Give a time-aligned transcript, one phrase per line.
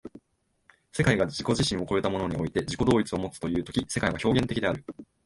[0.91, 4.83] 世界が自己自身を越えたものにおいて自己同一をもつという時世界は表現的である。